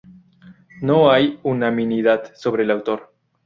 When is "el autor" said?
2.63-3.11